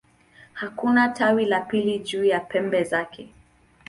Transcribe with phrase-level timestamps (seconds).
[0.53, 3.29] Hakuna tawi la pili juu ya pembe zake.